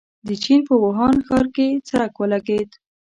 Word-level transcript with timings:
د 0.27 0.29
چين 0.43 0.59
په 0.67 0.73
ووهان 0.81 1.15
ښار 1.27 1.45
کې 1.55 1.67
څرک 1.87 2.13
ولګېد. 2.17 2.69